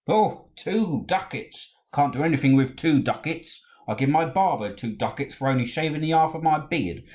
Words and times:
"Oho! 0.07 0.49
two 0.55 1.03
ducats! 1.05 1.75
I 1.93 1.95
can't 1.95 2.11
do 2.13 2.23
anything 2.23 2.55
with 2.55 2.75
two 2.75 3.03
ducats. 3.03 3.63
I 3.87 3.93
give 3.93 4.09
my 4.09 4.25
barber 4.25 4.73
two 4.73 4.95
ducats 4.95 5.35
for 5.35 5.47
only 5.47 5.67
shaving 5.67 6.01
the 6.01 6.09
half 6.09 6.33
of 6.33 6.41
my 6.41 6.57
beard. 6.57 7.03